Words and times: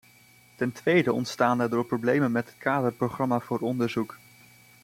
Ten 0.55 0.71
tweede 0.71 1.13
ontstaan 1.13 1.57
daardoor 1.57 1.85
problemen 1.85 2.31
met 2.31 2.45
het 2.45 2.57
kaderprogramma 2.57 3.39
voor 3.39 3.59
onderzoek. 3.59 4.17